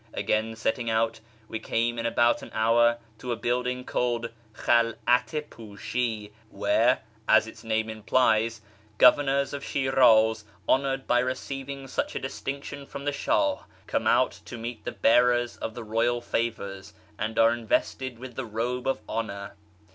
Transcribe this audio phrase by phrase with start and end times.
[0.15, 5.27] Again setting out, we came in about an hour to a building called KJial' at
[5.27, 8.61] 2nisM, where, as its name implies,
[8.97, 14.57] governors of Shiraz, honoured by receiving such a distinction from the Shah, come out to
[14.57, 19.53] meet the bearers of the royal favours, and are invested with the roloe of honour.